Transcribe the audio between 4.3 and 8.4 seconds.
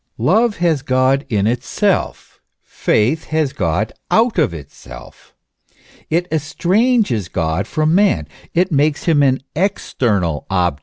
of itself; it estranges God from man,